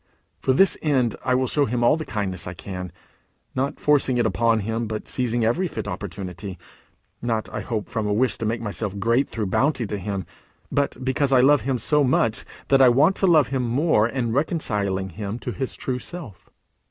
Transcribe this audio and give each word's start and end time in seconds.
For 0.39 0.51
this 0.51 0.79
end 0.81 1.15
I 1.23 1.35
will 1.35 1.45
show 1.45 1.65
him 1.65 1.83
all 1.83 1.95
the 1.95 2.05
kindness 2.05 2.47
I 2.47 2.55
can, 2.55 2.91
not 3.53 3.79
forcing 3.79 4.17
it 4.17 4.25
upon 4.25 4.61
him, 4.61 4.87
but 4.87 5.07
seizing 5.07 5.43
every 5.45 5.67
fit 5.67 5.87
opportunity; 5.87 6.57
not, 7.21 7.47
I 7.53 7.61
hope, 7.61 7.87
from 7.87 8.07
a 8.07 8.11
wish 8.13 8.35
to 8.39 8.47
make 8.47 8.61
myself 8.61 8.97
great 8.97 9.29
through 9.29 9.45
bounty 9.53 9.85
to 9.85 9.99
him, 9.99 10.25
but 10.71 10.97
because 11.05 11.31
I 11.31 11.41
love 11.41 11.61
him 11.61 11.77
so 11.77 12.03
much 12.03 12.45
that 12.69 12.81
I 12.81 12.89
want 12.89 13.15
to 13.17 13.27
love 13.27 13.49
him 13.49 13.61
more 13.61 14.07
in 14.09 14.33
reconciling 14.33 15.09
him 15.09 15.37
to 15.37 15.51
his 15.51 15.75
true 15.75 15.99
self. 15.99 16.49